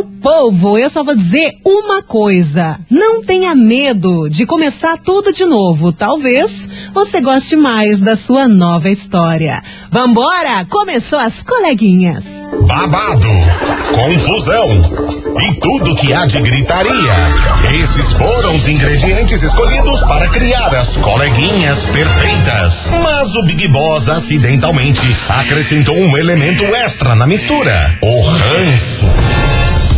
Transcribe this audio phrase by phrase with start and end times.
[0.00, 2.78] Meu povo, eu só vou dizer uma coisa.
[2.88, 5.92] Não tenha medo de começar tudo de novo.
[5.92, 9.62] Talvez você goste mais da sua nova história.
[9.90, 10.64] Vambora!
[10.70, 12.24] Começou as coleguinhas.
[12.66, 13.28] Babado,
[13.92, 14.80] confusão
[15.38, 17.34] e tudo que há de gritaria.
[17.82, 22.88] Esses foram os ingredientes escolhidos para criar as coleguinhas perfeitas.
[23.02, 29.06] Mas o Big Boss acidentalmente acrescentou um elemento extra na mistura: o ranço.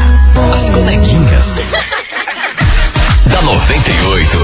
[0.55, 1.47] As coleguinhas.
[3.33, 4.39] da 98.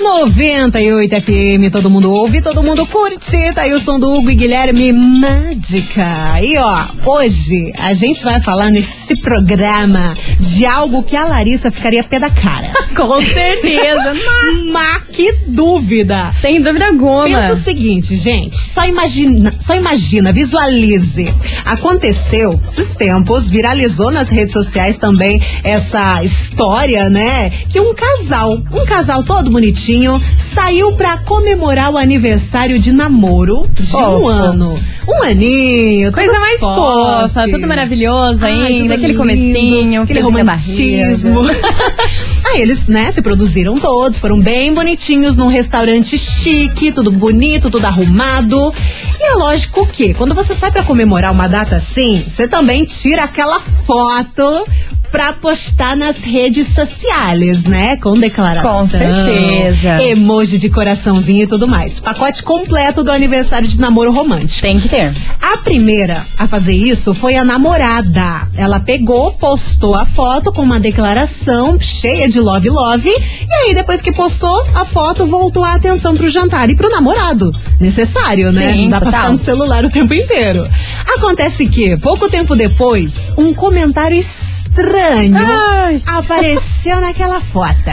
[0.00, 3.36] 98 FM, todo mundo ouve, todo mundo curte.
[3.52, 6.40] Tá aí o som do Hugo e Guilherme Mágica.
[6.42, 12.04] E ó, hoje a gente vai falar nesse programa de algo que a Larissa ficaria
[12.04, 12.70] pé da cara.
[12.94, 14.14] Com certeza.
[14.14, 16.32] Mas, Mas que dúvida!
[16.40, 17.24] sem dúvida alguma.
[17.24, 21.34] Pensa o seguinte, gente, só imagina, só imagina, visualize.
[21.64, 27.50] Aconteceu esses tempos, viralizou nas redes sociais também essa história, né?
[27.50, 29.87] Que um casal, um casal todo bonitinho,
[30.36, 34.78] saiu pra comemorar o aniversário de namoro de um ano.
[35.08, 37.32] Um aninho, Coisa mais fofes.
[37.32, 41.40] fofa, tudo maravilhoso Ai, ainda, aquele lindo, comecinho, aquele romantismo.
[42.52, 47.86] Aí eles, né, se produziram todos, foram bem bonitinhos num restaurante chique, tudo bonito, tudo
[47.86, 48.72] arrumado.
[49.18, 53.24] E é lógico que, quando você sai pra comemorar uma data assim, você também tira
[53.24, 54.66] aquela foto
[55.10, 57.96] pra postar nas redes sociais, né?
[57.96, 58.80] Com declaração.
[58.80, 60.02] Com certeza.
[60.02, 61.98] Emoji de coraçãozinho e tudo mais.
[61.98, 64.62] Pacote completo do aniversário de namoro romântico.
[64.62, 65.14] Tem que ter.
[65.40, 68.48] A primeira a fazer isso foi a namorada.
[68.56, 73.08] Ela pegou, postou a foto com uma declaração cheia de love love.
[73.08, 77.50] E aí, depois que postou a foto, voltou a atenção pro jantar e pro namorado.
[77.80, 78.72] Necessário, né?
[78.72, 80.68] Sim, Não dá pra ficar no celular o tempo inteiro.
[81.16, 86.02] Acontece que, pouco tempo depois, um comentário estranho Ai.
[86.06, 87.90] apareceu naquela foto.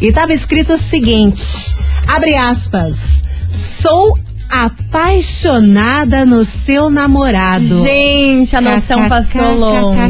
[0.00, 3.24] E tava escrito o seguinte: abre aspas.
[3.52, 4.18] Sou
[4.50, 7.82] apaixonada no seu namorado.
[7.82, 10.00] Gente, a noção passou longe.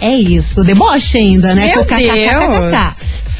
[0.00, 1.66] É isso, deboche ainda, né?
[1.66, 2.60] Meu Com.
[2.60, 2.98] Deus.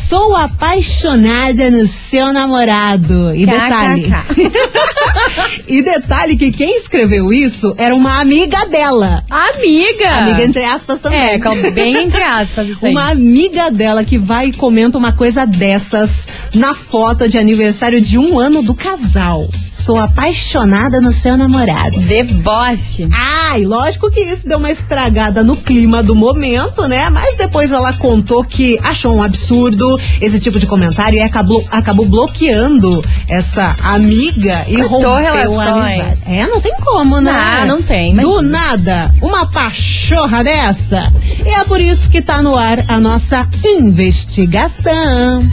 [0.08, 3.34] Sou apaixonada no seu namorado.
[3.34, 4.10] E detalhe.
[5.68, 9.22] E detalhe que quem escreveu isso era uma amiga dela.
[9.28, 10.10] Amiga!
[10.12, 11.20] Amiga entre aspas também.
[11.20, 12.92] É, bem entre aspas isso aí.
[12.92, 18.16] Uma amiga dela que vai e comenta uma coisa dessas na foto de aniversário de
[18.16, 19.46] um ano do casal.
[19.70, 21.98] Sou apaixonada no seu namorado.
[22.00, 23.06] Deboche.
[23.12, 27.10] Ai, lógico que isso deu uma estragada no clima do momento, né?
[27.10, 32.06] Mas depois ela contou que achou um absurdo esse tipo de comentário e acabou, acabou
[32.06, 36.00] bloqueando essa amiga e Cortou rompeu a relações.
[36.00, 36.20] amizade.
[36.26, 37.30] É, não tem como, né?
[37.32, 38.42] Ah, não tem, Do imagina.
[38.42, 41.12] nada, uma pachorra dessa.
[41.44, 45.48] E é por isso que tá no ar a nossa investigação.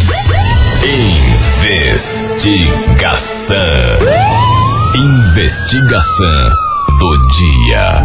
[2.55, 3.55] Investigação.
[4.95, 6.49] Investigação
[6.99, 8.03] do dia.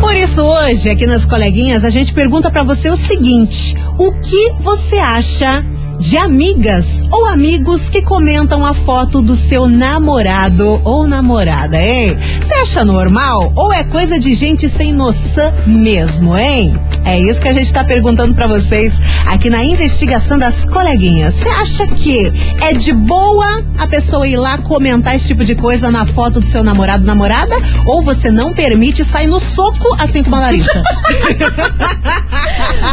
[0.00, 4.52] Por isso hoje, aqui nas coleguinhas, a gente pergunta pra você o seguinte: o que
[4.60, 5.64] você acha
[6.00, 12.16] de amigas ou amigos que comentam a foto do seu namorado ou namorada, hein?
[12.42, 16.74] Você acha normal ou é coisa de gente sem noção mesmo, hein?
[17.04, 21.34] É isso que a gente tá perguntando pra vocês aqui na investigação das coleguinhas.
[21.34, 25.90] Você acha que é de boa a pessoa ir lá comentar esse tipo de coisa
[25.90, 27.54] na foto do seu namorado, namorada?
[27.86, 30.82] Ou você não permite sair no soco assim como a Larissa?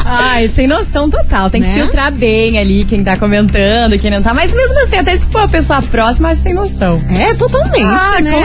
[0.05, 1.49] Ai, sem noção total.
[1.49, 1.73] Tem que Né?
[1.75, 4.33] filtrar bem ali quem tá comentando, quem não tá.
[4.33, 7.01] Mas mesmo assim, até se for a pessoa próxima, acho sem noção.
[7.09, 8.31] É, totalmente, Ah, né?
[8.31, 8.43] com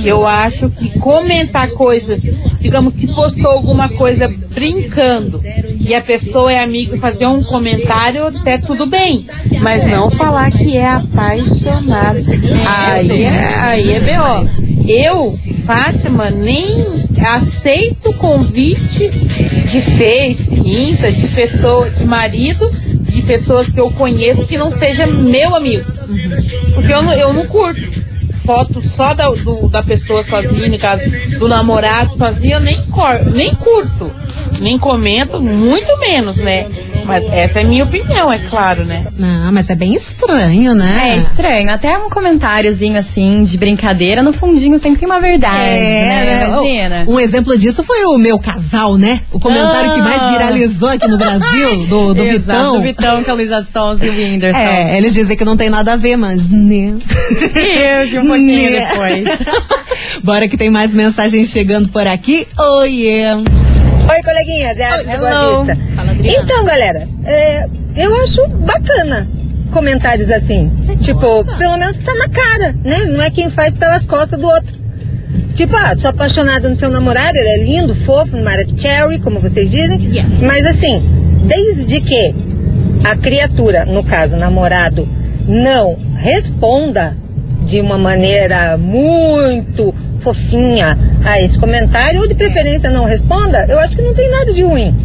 [0.04, 2.22] Eu acho que comentar coisas,
[2.60, 5.42] digamos que postou alguma coisa brincando
[5.80, 9.26] e a pessoa é amigo fazer um comentário, até tudo bem.
[9.62, 12.20] Mas não falar que é apaixonado.
[12.68, 14.64] Aí é, aí é B.O.
[14.88, 15.32] Eu,
[15.66, 16.86] Fátima, nem
[17.26, 22.70] aceito convite de Face, Insta, de pessoa, de marido,
[23.14, 25.86] de pessoas que eu conheço que não seja meu amigo.
[26.74, 28.04] Porque eu não, eu não curto.
[28.46, 31.02] Foto só da, do- da pessoa sozinha, caso
[31.40, 34.14] do namorado sozinho, eu nem, cor, nem curto.
[34.60, 36.68] Nem comento, muito menos, né?
[37.06, 39.06] Mas essa é a minha opinião, é claro, né?
[39.18, 41.14] Não, mas é bem estranho, né?
[41.14, 41.70] É estranho.
[41.72, 46.24] Até um comentáriozinho assim, de brincadeira, no fundinho sempre tem uma verdade, né?
[46.26, 46.48] né?
[46.48, 47.06] Imagina.
[47.08, 49.22] Um exemplo disso foi o meu casal, né?
[49.32, 50.32] O comentário que mais Ah.
[50.32, 52.76] viralizou aqui no Brasil, do, do Exato, Vitão.
[52.78, 54.60] Do Vitão com a Luísa Sons e o Whindersson.
[54.60, 56.96] É, eles dizem que não tem nada a ver, mas né.
[57.56, 58.88] Eu vi um pouquinho Né.
[58.88, 59.30] depois.
[60.24, 62.48] Bora que tem mais mensagens chegando por aqui.
[62.58, 63.26] Oiê!
[63.34, 65.20] Oi, coleguinhas, é a Hello.
[65.20, 65.78] Boa Vista.
[65.96, 66.44] Fala, Adriana.
[66.44, 69.28] Então, galera, é, eu acho bacana
[69.72, 70.72] comentários assim.
[70.78, 71.58] Você tipo, gosta?
[71.58, 73.06] pelo menos tá na cara, né?
[73.06, 74.84] Não é quem faz pelas costas do outro.
[75.56, 79.70] Tipo, ah, sou apaixonada no seu namorado, ele é lindo, fofo, de cherry, como vocês
[79.70, 80.00] dizem.
[80.02, 80.42] Yes.
[80.42, 81.02] Mas assim,
[81.48, 82.36] desde que
[83.04, 85.08] a criatura, no caso, o namorado,
[85.48, 87.16] não responda
[87.66, 93.96] de uma maneira muito fofinha a esse comentário, ou de preferência não responda, eu acho
[93.96, 94.96] que não tem nada de ruim.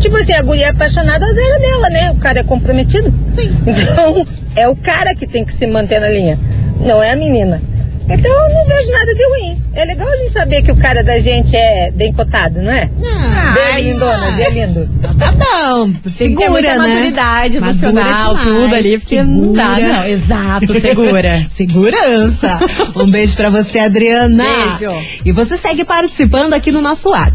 [0.00, 2.10] Tipo assim, a guria é apaixonada, vezes é dela, né?
[2.10, 3.12] O cara é comprometido.
[3.30, 3.50] Sim.
[3.66, 6.38] Então, é o cara que tem que se manter na linha,
[6.80, 7.60] não é a menina.
[8.08, 9.63] Então, eu não vejo nada de ruim.
[9.74, 12.90] É legal a gente saber que o cara da gente é bem cotado, não é?
[13.04, 14.88] Ah, Beijo, lindona, dia lindo.
[15.18, 15.92] tá bom.
[15.92, 16.10] Tem que
[16.42, 16.88] Segura, né?
[16.88, 19.88] maturidade Madura emocional, demais, tudo ali, porque não dá, segura.
[19.92, 20.04] não.
[20.08, 21.46] Exato, segura.
[21.50, 22.58] Segurança.
[22.96, 24.44] Um beijo pra você, Adriana.
[24.44, 24.92] Beijo.
[25.24, 27.34] E você segue participando aqui no nosso WhatsApp.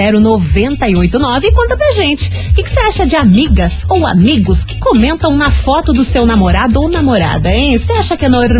[0.00, 2.30] 998900989 e conta pra gente.
[2.50, 6.24] O que, que você acha de amigas ou amigos que comentam na foto do seu
[6.26, 7.76] namorado ou namorada, hein?
[7.76, 8.50] Você acha que é normal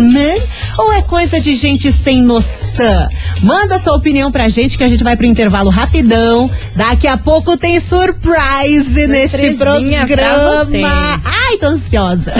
[0.77, 3.07] ou é coisa de gente sem noção?
[3.41, 6.49] Manda sua opinião pra gente que a gente vai pro intervalo rapidão.
[6.75, 11.19] Daqui a pouco tem surprise neste programa.
[11.23, 12.33] Ai, tô ansiosa.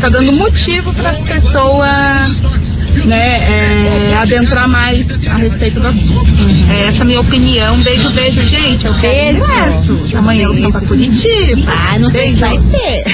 [0.00, 1.86] tá dando motivo pra pessoa
[3.04, 6.30] né, é, adentrar mais a respeito do assunto.
[6.70, 7.76] É essa a minha opinião.
[7.78, 8.86] Beijo, beijo, gente.
[8.86, 10.16] Eu quero Beijo.
[10.18, 11.62] Amanhã eu sou pra Curitiba.
[11.66, 13.04] Ah, não sei se vai ter.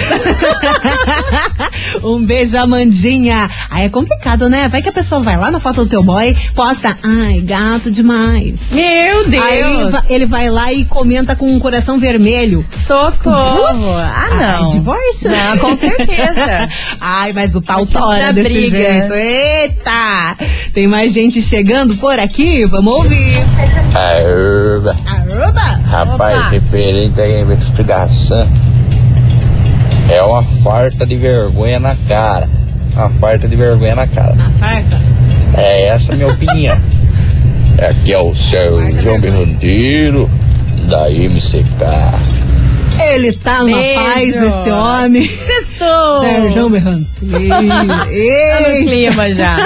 [2.05, 3.49] um beijo, Amandinha.
[3.71, 4.69] Aí é complicado, né?
[4.69, 8.73] Vai que a pessoa vai lá na foto do teu boy, posta, ai, gato demais.
[8.73, 9.45] Meu Deus!
[9.45, 12.65] Aí va- ele vai lá e comenta com um coração vermelho.
[12.73, 13.57] Socorro!
[13.75, 14.67] Putz, Ah, ai, não.
[14.71, 15.31] divórcio?
[15.31, 16.69] Não, com certeza.
[17.01, 18.71] Ai, mas o pau Motivo tora desse briga.
[18.71, 19.13] jeito.
[19.15, 19.70] Eita!
[20.73, 22.65] Tem mais gente chegando por aqui?
[22.67, 23.39] Vamos ouvir.
[23.95, 24.97] Aerba.
[25.07, 25.61] Aruba!
[25.91, 26.49] Rapaz, Opa.
[26.51, 28.49] referente à investigação,
[30.09, 32.49] é uma farta de vergonha na cara.
[32.95, 34.35] Uma farta de vergonha na cara.
[34.37, 35.01] Na farta?
[35.57, 36.77] É essa a minha opinião.
[37.79, 40.31] Aqui é o seu João Berranteiro,
[40.89, 42.50] da MCK.
[43.15, 44.01] Ele tá na Beijo.
[44.01, 45.27] paz, esse homem.
[45.27, 46.21] Sextou!
[46.21, 47.11] Sérgio Berranteiro.
[47.51, 48.85] Tá no Ei.
[48.85, 49.57] clima já.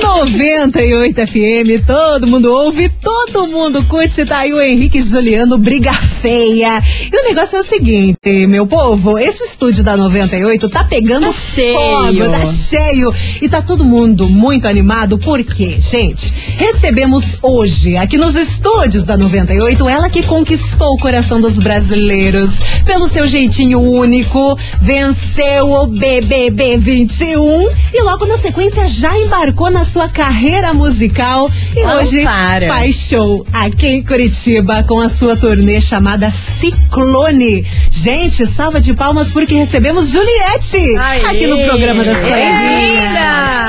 [0.00, 4.24] 98 FM, todo mundo ouve, todo mundo curte.
[4.24, 6.82] Tá aí o Henrique Juliano, briga feia.
[7.12, 11.32] E o negócio é o seguinte, meu povo, esse estúdio da 98 tá pegando Tá
[11.32, 11.74] cheio.
[11.78, 13.12] fogo, tá cheio.
[13.40, 19.88] E tá todo mundo muito animado, porque, gente, recebemos hoje, aqui nos estúdios da 98,
[19.88, 22.50] ela que conquistou o coração dos brasileiros
[22.84, 29.84] pelo seu jeitinho único, venceu o BBB 21 e logo na sequência já embarcou na
[29.84, 32.66] sua carreira musical e Não hoje para.
[32.66, 37.66] faz show aqui em Curitiba com a sua turnê chamada Ciclone.
[37.90, 40.96] Gente, salva de palmas porque recebemos Juliette
[41.28, 43.68] aqui no programa das coleguinhas.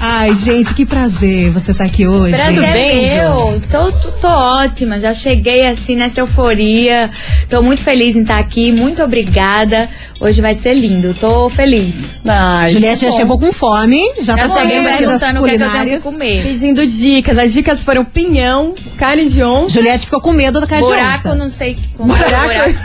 [0.00, 2.36] Ai, gente, que prazer você tá aqui hoje.
[2.36, 3.60] Tudo Prazer bem, é meu.
[3.70, 5.00] Tô, tô, tô ótima.
[5.00, 7.10] Já cheguei assim nessa euforia.
[7.48, 8.72] Tô muito feliz em estar aqui.
[8.72, 9.88] Muito obrigada.
[10.20, 11.14] Hoje vai ser lindo.
[11.14, 11.94] Tô feliz.
[12.26, 13.16] Ai, Juliette já bom.
[13.16, 15.70] chegou com fome, já Já tá sabendo aqui das perguntando o que, é que eu
[15.70, 16.02] tenho culinárias.
[16.02, 16.42] que comer.
[16.42, 17.38] Pedindo dicas.
[17.38, 19.74] As dicas foram pinhão, carne de onça.
[19.74, 21.34] Juliette ficou com medo da carne de Buraco, onça.
[21.34, 22.78] não sei como é o buraco.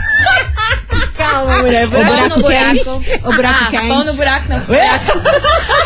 [1.16, 1.86] Calma, mulher.
[1.86, 2.84] O buraco no quente.
[2.84, 3.28] buraco.
[3.28, 3.88] O buraco ah, quente.
[3.88, 4.60] Pão no buraco não.
[4.60, 5.20] Buraco.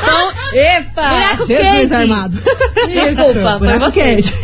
[0.05, 0.33] Pão.
[0.55, 1.09] Epa!
[1.09, 1.95] Buraco Jesus quente.
[1.95, 2.43] armado.
[2.87, 4.01] Desculpa, foi Buraco você.
[4.03, 4.35] quente.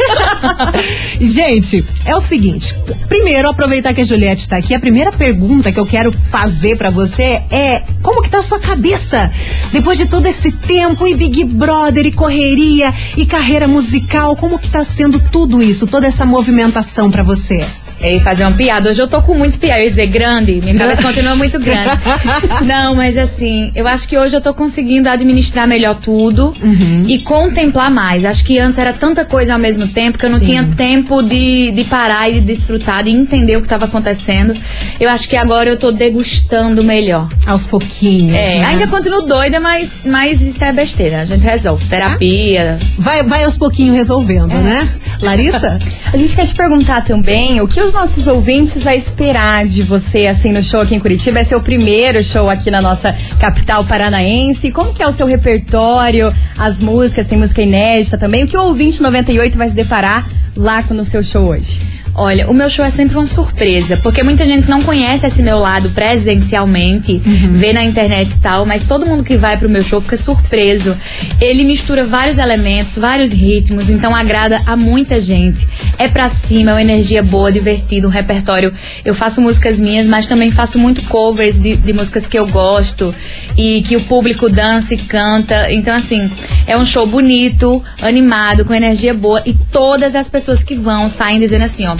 [1.20, 2.74] Gente, é o seguinte.
[3.08, 7.06] Primeiro, aproveitar que a Juliette tá aqui, a primeira pergunta que eu quero fazer pra
[7.06, 9.30] você é como que tá a sua cabeça?
[9.72, 14.68] Depois de todo esse tempo e Big Brother e correria e carreira musical, como que
[14.68, 17.64] tá sendo tudo isso, toda essa movimentação pra você?
[18.02, 18.88] Ia fazer uma piada.
[18.90, 19.80] Hoje eu tô com muito piada.
[19.80, 20.60] Eu ia dizer grande.
[20.62, 21.90] Minha cabeça continua muito grande.
[22.64, 27.04] Não, mas assim, eu acho que hoje eu tô conseguindo administrar melhor tudo Uhum.
[27.06, 28.24] e contemplar mais.
[28.24, 30.44] Acho que antes era tanta coisa ao mesmo tempo que eu não Sim.
[30.46, 34.54] tinha tempo de, de parar e de desfrutar, de entender o que estava acontecendo.
[34.98, 37.28] Eu acho que agora eu tô degustando melhor.
[37.46, 38.34] Aos pouquinhos.
[38.34, 38.64] É, né?
[38.64, 41.22] ainda continuo doida, mas, mas isso é besteira.
[41.22, 41.84] A gente resolve.
[41.86, 42.78] Terapia.
[42.98, 44.58] Vai, vai aos pouquinhos resolvendo, É.
[44.58, 44.88] né?
[45.22, 45.78] Larissa?
[46.12, 50.26] A gente quer te perguntar também o que os nossos ouvintes vai esperar de você
[50.26, 51.42] assim no show aqui em Curitiba.
[51.44, 54.72] Ser o primeiro show aqui na nossa capital paranaense.
[54.72, 56.32] Como que é o seu repertório?
[56.58, 58.44] As músicas, tem música inédita também.
[58.44, 61.99] O que o ouvinte 98 vai se deparar lá no seu show hoje?
[62.14, 65.58] Olha, o meu show é sempre uma surpresa, porque muita gente não conhece esse meu
[65.58, 70.00] lado presencialmente, vê na internet e tal, mas todo mundo que vai pro meu show
[70.00, 70.96] fica surpreso.
[71.40, 75.66] Ele mistura vários elementos, vários ritmos, então agrada a muita gente.
[75.98, 78.74] É pra cima, é uma energia boa, divertido, um repertório.
[79.04, 83.14] Eu faço músicas minhas, mas também faço muito covers de, de músicas que eu gosto
[83.56, 85.72] e que o público dança e canta.
[85.72, 86.30] Então, assim,
[86.66, 91.38] é um show bonito, animado, com energia boa e todas as pessoas que vão saem
[91.38, 91.99] dizendo assim, ó.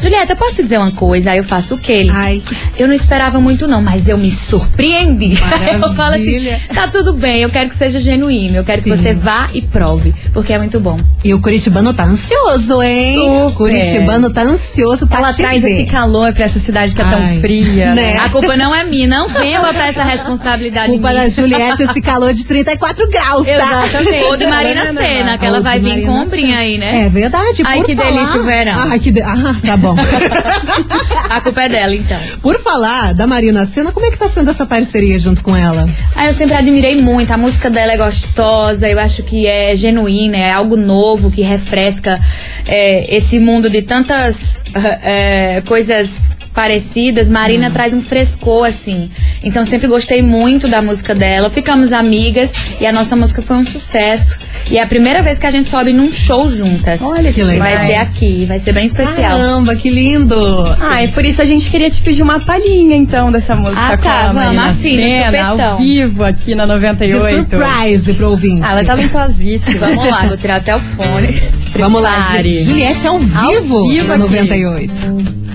[0.00, 1.30] Julieta, eu posso te dizer uma coisa?
[1.32, 1.92] Aí eu faço o quê?
[1.92, 2.42] Ele, Ai.
[2.76, 5.34] Eu não esperava muito não, mas eu me surpreendi.
[5.52, 6.60] Aí eu falo assim, Maravilha.
[6.74, 8.90] tá tudo bem, eu quero que seja genuíno, eu quero Sim.
[8.90, 10.96] que você vá e prove, porque é muito bom.
[11.24, 13.16] E o Curitibano tá ansioso, hein?
[13.16, 13.30] Super.
[13.46, 15.70] O Curitibano tá ansioso pra Ela te traz ver.
[15.82, 17.94] esse calor pra essa cidade que é Ai, tão fria.
[17.94, 18.16] né?
[18.18, 21.28] A culpa não é minha, não venha botar essa responsabilidade Culpa em da.
[21.30, 23.54] Juliette, esse calor de 34 graus, tá?
[23.54, 24.24] Exatamente.
[24.24, 25.38] Ou de Marina Ana?
[25.38, 26.58] que ela vai vir com Senna.
[26.58, 27.06] aí, né?
[27.06, 28.10] É verdade, Ai, que falar...
[28.10, 28.78] delícia o verão.
[28.90, 29.22] Ai, que de...
[29.22, 29.89] Ah, tá bom.
[31.28, 32.20] A culpa é dela, então.
[32.42, 35.88] por falar da Marina Senna, como é que tá sendo essa parceria junto com ela?
[36.14, 37.32] Ah, eu sempre admirei muito.
[37.32, 42.18] A música dela é gostosa, eu acho que é genuína, é algo novo que refresca
[42.66, 44.62] é, esse mundo de tantas
[45.02, 46.22] é, coisas
[46.54, 47.28] parecidas.
[47.28, 49.10] Marina traz um frescor, assim.
[49.42, 51.48] Então sempre gostei muito da música dela.
[51.50, 54.38] Ficamos amigas e a nossa música foi um sucesso.
[54.70, 57.00] E é a primeira vez que a gente sobe num show juntas.
[57.02, 57.66] Olha que legal.
[57.66, 59.38] Vai ser aqui, vai ser bem especial.
[59.38, 60.36] Caramba, que lindo!
[60.80, 63.96] Ah, e por isso a gente queria te pedir uma palhinha, então, dessa música Ah,
[63.96, 67.48] tá, vamos, assina, Senna, ao vivo aqui na De 98.
[67.50, 68.62] surprise pro ouvinte.
[68.64, 69.86] Ah, ela é talentosíssima.
[69.90, 71.42] Vamos lá, vou tirar até o fone.
[71.76, 75.49] Vamos lá, Juliette ao vivo, vivo na aqui.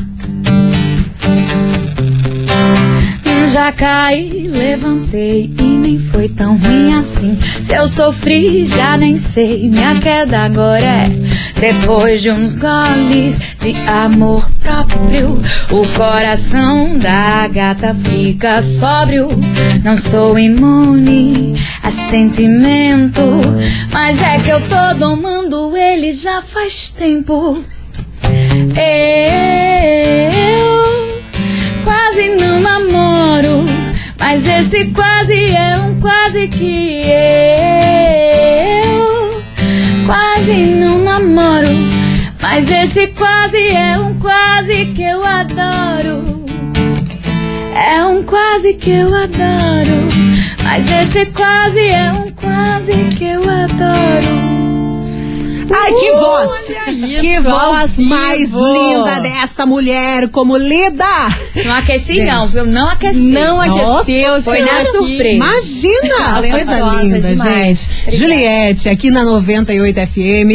[1.55, 1.95] 98.
[3.55, 7.39] Já caí, levantei e nem foi tão ruim assim.
[7.61, 9.69] Se eu sofri, já nem sei.
[9.69, 11.05] Minha queda agora é
[11.57, 15.41] depois de uns goles de amor próprio.
[15.71, 19.29] O coração da gata fica sóbrio.
[19.83, 23.21] Não sou imune a sentimento,
[23.91, 27.63] mas é que eu tô domando ele já faz tempo.
[28.75, 30.74] Eu
[32.15, 33.65] quase não namoro,
[34.17, 37.65] mas esse quase é um quase que eu
[40.05, 41.67] quase não namoro,
[42.41, 46.45] mas esse quase é um quase que eu adoro.
[47.75, 50.07] é um quase que eu adoro.
[50.63, 54.64] Mas esse quase é um quase que eu adoro.
[55.85, 56.51] Ai, que voz!
[56.69, 58.09] isso, que voz vivo.
[58.09, 61.05] mais linda dessa mulher, como lida!
[61.63, 62.31] Não aqueci, Gente.
[62.31, 62.65] não, viu?
[62.65, 63.19] Não aqueci.
[63.19, 65.35] Não Nossa aqueceu, foi na surpresa.
[65.35, 66.15] Imagina!
[66.33, 67.87] Talentosa Coisa linda, demais.
[68.05, 68.15] gente.
[68.17, 70.51] Juliette, aqui na 98 FM.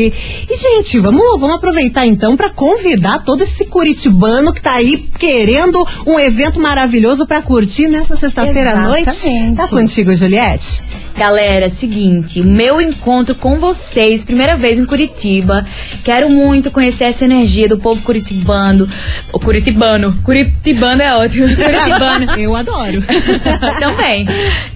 [0.50, 5.86] E, gente, vamos, vamos aproveitar então para convidar todo esse curitibano que tá aí querendo
[6.06, 9.54] um evento maravilhoso para curtir nessa sexta-feira à noite.
[9.56, 10.82] Tá contigo, Juliette?
[11.16, 15.66] Galera, seguinte, o meu encontro com vocês, primeira vez em Curitiba.
[16.02, 18.88] Quero muito conhecer essa energia do povo curitibano.
[19.32, 20.16] O curitibano.
[20.22, 21.46] Curitibano é ótimo.
[21.54, 22.32] Curitibano.
[22.38, 23.02] Eu adoro.
[23.78, 24.24] Também.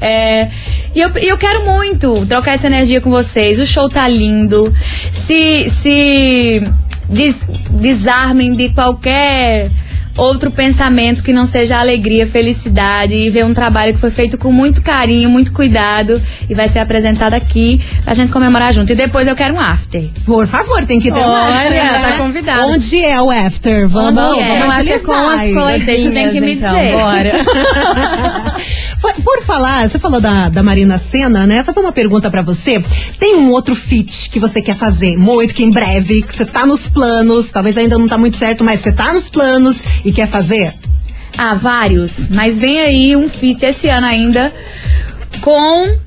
[0.00, 0.50] É,
[0.94, 3.58] e eu, eu quero muito trocar essa energia com vocês.
[3.58, 4.70] O show tá lindo.
[5.10, 6.62] Se, se
[7.08, 9.70] des- desarmem de qualquer
[10.16, 14.52] outro pensamento que não seja alegria, felicidade e ver um trabalho que foi feito com
[14.52, 18.92] muito carinho, muito cuidado e vai ser apresentado aqui pra gente comemorar junto.
[18.92, 20.08] E depois eu quero um after.
[20.24, 21.72] Por favor, tem que ter um Olha, after.
[21.72, 21.98] né?
[21.98, 22.68] tá convidado.
[22.68, 23.88] Onde é o after?
[23.88, 24.58] Vamos, Onde é?
[24.58, 26.92] vamos agilizar com as coleguinhas, Vocês têm que me então, dizer.
[26.92, 27.32] Bora.
[29.24, 31.62] Por falar, você falou da, da Marina Senna, né?
[31.62, 32.82] Fazer uma pergunta pra você.
[33.18, 36.64] Tem um outro feat que você quer fazer muito, que em breve, que você tá
[36.66, 40.28] nos planos, talvez ainda não tá muito certo, mas você tá nos planos e quer
[40.28, 40.74] fazer?
[41.36, 42.28] Ah, vários.
[42.28, 44.52] Mas vem aí um feat esse ano ainda
[45.40, 45.98] com.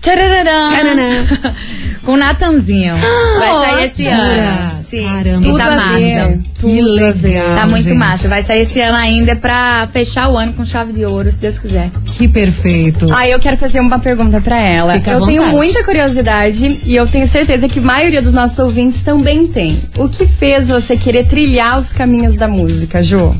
[0.00, 0.64] Tchararã.
[0.66, 1.54] Tchananã.
[2.02, 2.94] com Natanzinho.
[3.38, 4.16] Vai sair esse Jura?
[4.16, 4.82] ano.
[4.82, 5.04] Sim.
[5.04, 5.46] Caramba.
[5.46, 6.38] E tá massa.
[6.60, 7.56] Que legal.
[7.56, 7.98] Tá muito gente.
[7.98, 8.28] massa.
[8.28, 11.58] Vai sair esse ano ainda pra fechar o ano com chave de ouro, se Deus
[11.58, 11.90] quiser.
[12.16, 13.12] Que perfeito.
[13.12, 14.94] Aí eu quero fazer uma pergunta pra ela.
[14.94, 18.58] Fica à eu tenho muita curiosidade e eu tenho certeza que a maioria dos nossos
[18.58, 19.78] ouvintes também tem.
[19.98, 23.34] O que fez você querer trilhar os caminhos da música, Ju?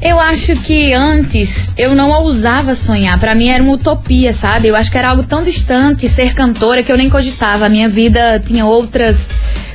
[0.00, 3.18] Eu acho que antes eu não ousava sonhar.
[3.18, 4.68] Pra mim era uma utopia, sabe?
[4.68, 7.66] Eu acho que era algo tão distante ser cantora que eu nem cogitava.
[7.66, 9.28] A minha vida tinha outras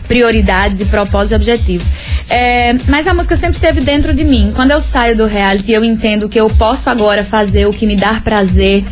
[0.07, 1.87] prioridades e propósitos e objetivos.
[2.29, 4.51] É, mas a música sempre esteve dentro de mim.
[4.55, 7.95] Quando eu saio do reality, eu entendo que eu posso agora fazer o que me
[7.95, 8.85] dá prazer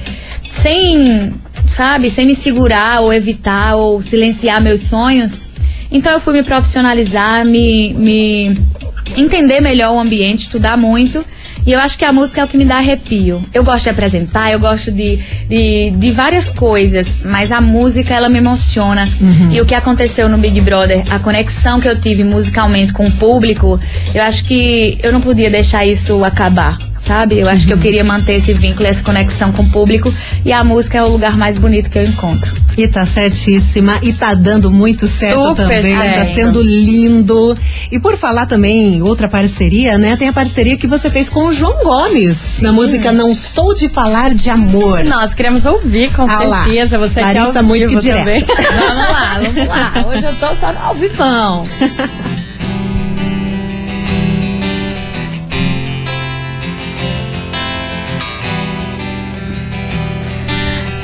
[0.49, 1.33] sem,
[1.67, 5.39] sabe, sem me segurar ou evitar ou silenciar meus sonhos.
[5.91, 8.53] Então eu fui me profissionalizar, me, me
[9.17, 11.25] entender melhor o ambiente, estudar muito.
[11.65, 13.41] E eu acho que a música é o que me dá arrepio.
[13.53, 15.17] Eu gosto de apresentar, eu gosto de,
[15.47, 19.07] de, de várias coisas, mas a música, ela me emociona.
[19.51, 23.11] E o que aconteceu no Big Brother, a conexão que eu tive musicalmente com o
[23.11, 23.79] público,
[24.15, 26.88] eu acho que eu não podia deixar isso acabar.
[27.05, 27.39] Sabe?
[27.39, 30.13] Eu acho que eu queria manter esse vínculo, essa conexão com o público.
[30.45, 32.53] E a música é o lugar mais bonito que eu encontro.
[32.77, 33.99] E tá certíssima.
[34.03, 35.95] E tá dando muito certo Super também.
[35.95, 36.33] Tá certo.
[36.33, 37.57] sendo lindo.
[37.91, 40.15] E por falar também, outra parceria, né?
[40.15, 42.59] Tem a parceria que você fez com o João Gomes.
[42.61, 45.03] Na música Não Sou de Falar de Amor.
[45.05, 46.63] Nós queremos ouvir, com Ah lá.
[46.63, 46.97] certeza.
[46.97, 48.45] Você quer Larissa ao muito que também.
[48.79, 49.93] Vamos lá, vamos lá.
[50.07, 51.67] Hoje eu tô só no ao vivão.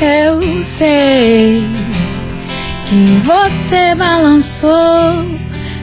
[0.01, 1.63] Eu sei
[2.87, 5.25] que você balançou,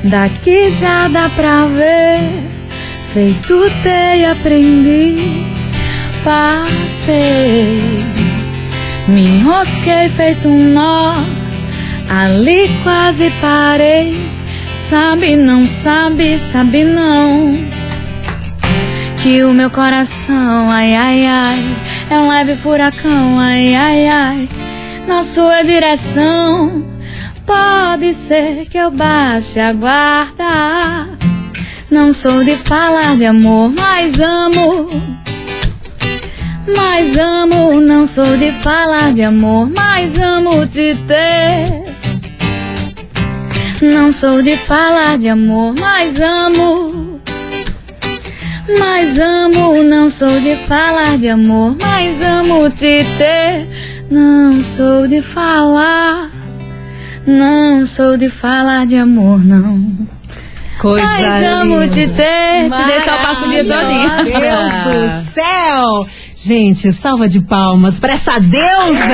[0.04, 2.20] daqui já dá pra ver.
[3.12, 5.16] Feito teia aprendi,
[6.22, 7.80] passei.
[9.08, 11.14] Me enrosquei feito um nó,
[12.08, 14.16] ali quase parei.
[14.72, 17.81] Sabe, não sabe, sabe não.
[19.22, 21.76] Que o meu coração, ai, ai, ai,
[22.10, 24.48] é um leve furacão, ai, ai, ai.
[25.06, 26.84] Na sua direção,
[27.46, 31.08] pode ser que eu baixe a guarda.
[31.88, 34.88] Não sou de falar de amor, mas amo.
[36.76, 41.84] Mas amo, não sou de falar de amor, mas amo te ter.
[43.80, 47.11] Não sou de falar de amor, mas amo.
[48.78, 53.68] Mas amo, não sou de falar de amor, mas amo te ter.
[54.08, 56.30] Não sou de falar,
[57.26, 59.90] não sou de falar de amor, não.
[60.78, 62.70] Coisa Mas amo te ter.
[62.70, 64.24] Se deixar, eu passo o dia todinho.
[64.24, 66.06] Deus do céu!
[66.34, 69.04] Gente, salva de palmas pra essa deusa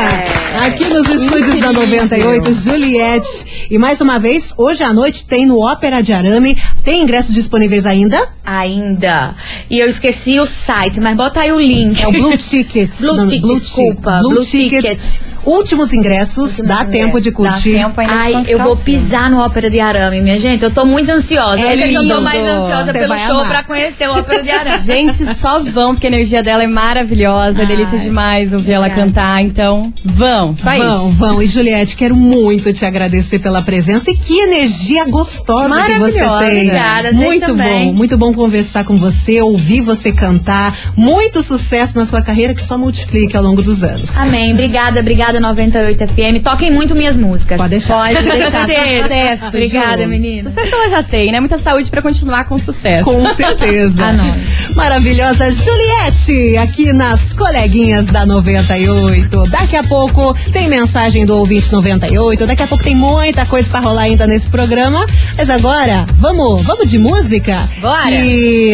[0.65, 3.69] aqui nos estúdios da 98, Juliette.
[3.71, 6.57] E mais uma vez, hoje à noite tem no Ópera de Arame.
[6.83, 8.19] Tem ingressos disponíveis ainda?
[8.49, 9.35] Ainda.
[9.71, 12.03] E eu esqueci o site, mas bota aí o link.
[12.03, 13.01] É o Blue Tickets.
[13.01, 15.13] Blue Não, Ticket, Ti- desculpa, Blue, Blue Tickets.
[15.19, 15.29] Ticket.
[15.45, 17.73] Últimos ingressos, dá tempo de curtir.
[17.79, 20.63] Dá tempo ainda Ai, eu vou pisar no Ópera de Arame, minha gente.
[20.63, 21.63] Eu tô muito ansiosa.
[21.63, 23.49] É Vocês eu tô mais ansiosa Você pelo show amar.
[23.49, 24.79] pra conhecer o Ópera de Arame.
[24.85, 29.41] Gente, só vão, porque a energia dela é maravilhosa, é delícia demais ouvir ela cantar.
[29.43, 31.17] Então, vão, só Vão, isso.
[31.17, 31.43] vão.
[31.43, 36.29] E Juliette, quero muito te agradecer pela presença e que energia gostosa que você tem.
[36.29, 40.75] Obrigada, muito bom, muito bom conversar com você, ouvir você cantar.
[40.97, 44.17] Muito sucesso na sua carreira que só multiplique ao longo dos anos.
[44.17, 44.53] Amém.
[44.53, 46.43] Obrigada, obrigada 98 FM.
[46.43, 47.59] Toquem muito minhas músicas.
[47.59, 48.15] Pode deixar.
[48.15, 49.47] Pode deixar sucesso.
[49.49, 50.51] Obrigada, menina.
[50.51, 51.41] Sucesso ela já tem, né?
[51.41, 53.05] Muita saúde pra continuar com sucesso.
[53.05, 54.05] Com certeza.
[54.07, 54.41] A nós.
[54.75, 59.47] Maravilhosa Juliette, aqui nas coleguinhas da 98.
[59.51, 62.47] Daqui a pouco tem mensagem do ouvinte 98.
[62.47, 65.05] Daqui a pouco tem muita coisa pra rolar ainda nesse programa.
[65.37, 67.59] Mas agora, vamos, vamos de música?
[67.81, 68.11] Bora.
[68.11, 68.28] E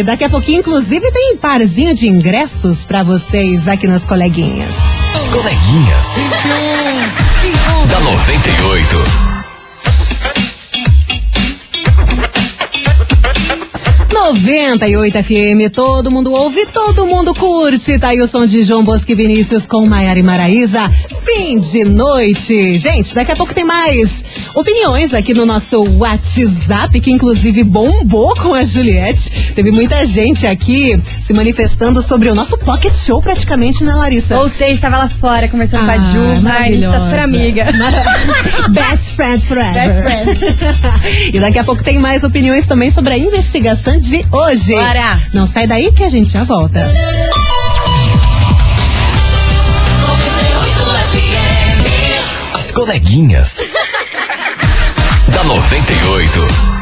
[0.04, 4.76] daqui a pouquinho, inclusive, tem parzinho de ingressos pra vocês aqui nas coleguinhas.
[5.14, 6.04] As coleguinhas.
[7.88, 9.33] Da 98.
[14.38, 17.98] 98 FM, todo mundo ouve, todo mundo curte.
[18.00, 20.90] Tá aí o som de João Bosco e Vinícius com Maiara e Maraísa.
[21.24, 22.76] Fim de noite.
[22.76, 28.52] Gente, daqui a pouco tem mais opiniões aqui no nosso WhatsApp, que inclusive bombou com
[28.54, 29.52] a Juliette.
[29.54, 34.34] Teve muita gente aqui se manifestando sobre o nosso pocket show praticamente, né, Larissa?
[34.34, 37.04] Voltei, estava lá fora conversando com a Ju, mas a gente tá maravilhosa.
[37.04, 37.72] super amiga.
[37.72, 38.04] Mara-
[38.70, 40.02] Best friend forever.
[40.04, 40.34] Best
[41.32, 44.74] e daqui a pouco tem mais opiniões também sobre a investigação de hoje.
[44.74, 45.20] Bora.
[45.32, 46.80] Não sai daí que a gente já volta.
[52.54, 53.58] As coleguinhas.
[55.28, 56.73] da 98.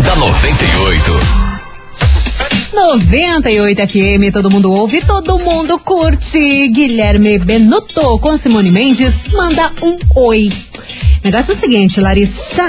[0.05, 1.47] Da 98.
[2.75, 6.69] 98 FM, todo mundo ouve, todo mundo curte.
[6.69, 9.29] Guilherme Benuto com Simone Mendes.
[9.29, 10.53] Manda um oi.
[11.25, 12.63] Negócio é o seguinte, Larissa.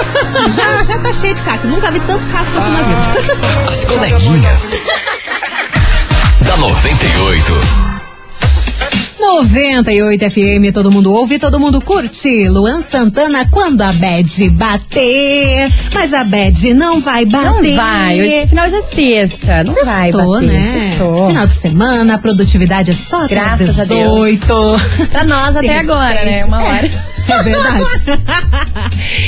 [0.00, 1.66] Ixi, já, já tá cheio de cacto.
[1.66, 3.06] Nunca vi tanto cacto assim na vida.
[3.68, 4.72] As coleguinhas.
[6.56, 7.52] da 98.
[9.18, 12.48] 98 FM, todo mundo ouve, todo mundo curte.
[12.48, 15.70] Luan Santana, quando a Bad bater.
[15.92, 17.76] Mas a Bad não vai Não bater.
[17.76, 18.20] vai.
[18.20, 19.64] Hoje é final de sexta.
[19.64, 20.46] Não vai bater.
[20.46, 20.88] né?
[20.90, 21.28] Sextou.
[21.28, 24.28] Final de semana, a produtividade é só Graças a Deus.
[24.30, 24.46] 18.
[25.10, 26.44] Pra nós até agora, né?
[26.44, 27.15] Uma hora.
[27.28, 27.84] É verdade.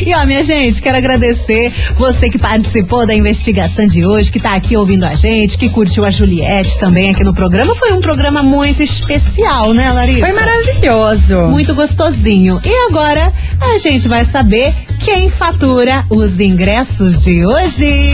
[0.07, 4.55] e ó, minha gente, quero agradecer você que participou da investigação de hoje, que tá
[4.55, 7.75] aqui ouvindo a gente, que curtiu a Juliette também aqui no programa.
[7.75, 10.27] Foi um programa muito especial, né, Larissa?
[10.27, 11.37] Foi maravilhoso.
[11.51, 12.61] Muito gostosinho.
[12.65, 18.13] E agora a gente vai saber quem fatura os ingressos de hoje.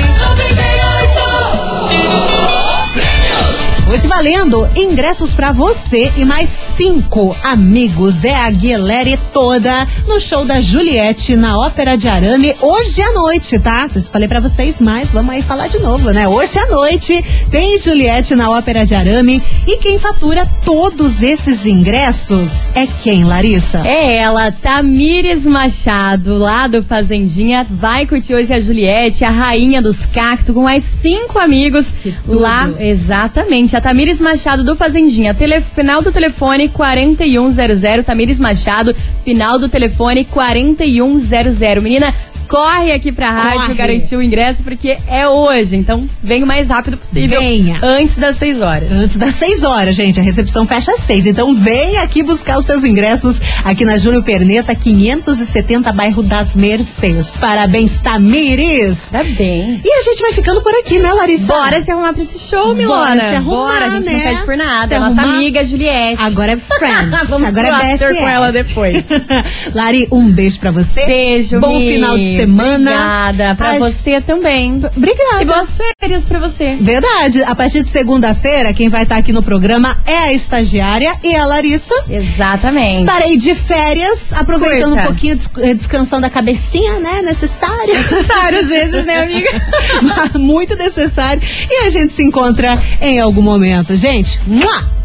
[3.86, 8.24] Hoje valendo ingressos pra você e mais cinco amigos.
[8.24, 13.58] É a Guilherme toda no show da Juliette na Ópera de Arame hoje à noite,
[13.58, 13.86] tá?
[13.94, 16.26] Eu falei pra vocês mais, vamos aí falar de novo, né?
[16.26, 22.70] Hoje à noite tem Juliette na Ópera de Arame e quem fatura todos esses ingressos
[22.74, 23.86] é quem, Larissa?
[23.86, 30.06] É ela, Tamires Machado, lá do Fazendinha, vai curtir hoje a Juliette, a rainha dos
[30.06, 31.86] cactos, com mais cinco amigos
[32.26, 32.70] lá.
[32.78, 39.68] Exatamente, a Tamires Machado do Fazendinha, tele, final do telefone 4100, Tamires Machado, final do
[39.68, 41.80] telefone 4100.
[41.80, 42.14] Menina,
[42.48, 43.74] corre aqui pra rádio Corre.
[43.74, 47.80] garantir o ingresso, porque é hoje, então vem o mais rápido possível, Venha.
[47.82, 48.90] antes das 6 horas.
[48.92, 50.18] Antes das 6 horas, gente.
[50.20, 51.26] A recepção fecha às 6.
[51.26, 57.36] Então vem aqui buscar os seus ingressos aqui na Júlio Perneta, 570, bairro das Mercês.
[57.36, 59.10] Parabéns, Tamires!
[59.10, 59.80] Tá bem.
[59.84, 61.52] E a gente vai ficando por aqui, né, Larissa?
[61.52, 63.14] Bora se arrumar pra esse show, Milona.
[63.16, 64.12] Bora se arrumar, Bora, a gente né?
[64.12, 64.86] não pede por nada.
[64.86, 65.36] Se É nossa arrumar.
[65.36, 66.22] amiga Juliette.
[66.22, 67.28] Agora é Friends.
[67.30, 68.18] Vamos Agora é BFF.
[68.18, 69.04] com ela depois.
[69.74, 71.04] Lari, um beijo pra você.
[71.06, 71.92] Beijo, Bom Mi.
[71.94, 72.90] final de semana.
[72.90, 73.54] Obrigada.
[73.56, 74.80] Pra A- você também.
[74.96, 75.42] Obrigada.
[75.42, 75.70] E boas
[76.00, 76.76] férias pra você.
[76.80, 77.42] Verdade.
[77.44, 81.46] A partir de segunda-feira, quem vai estar aqui no programa é a estagiária e a
[81.46, 81.94] Larissa.
[82.08, 83.00] Exatamente.
[83.00, 85.00] Estarei de férias, aproveitando Curta.
[85.02, 87.22] um pouquinho, des- eh, descansando a cabecinha, né?
[87.22, 87.94] Necessária.
[88.26, 89.50] Várias vezes, né, amiga?
[90.38, 91.42] Muito necessário.
[91.70, 93.96] E a gente se encontra em algum momento.
[93.96, 94.38] Gente,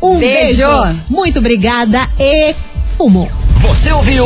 [0.02, 0.68] um beijo.
[0.68, 1.00] Beijo.
[1.10, 2.56] Muito obrigada e
[2.98, 3.30] fumo.
[3.62, 4.26] Você ouviu?